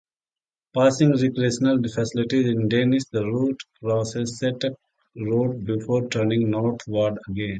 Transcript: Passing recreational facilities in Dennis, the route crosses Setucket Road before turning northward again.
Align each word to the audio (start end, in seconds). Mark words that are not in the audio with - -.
Passing 0.73 1.11
recreational 1.15 1.77
facilities 1.83 2.47
in 2.47 2.67
Dennis, 2.69 3.05
the 3.11 3.23
route 3.23 3.61
crosses 3.83 4.39
Setucket 4.41 4.73
Road 5.15 5.63
before 5.63 6.09
turning 6.09 6.49
northward 6.49 7.19
again. 7.29 7.49